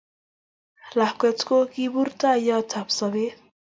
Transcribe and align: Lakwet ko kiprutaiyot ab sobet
Lakwet 0.97 1.39
ko 1.47 1.57
kiprutaiyot 1.73 2.71
ab 2.81 2.87
sobet 2.97 3.37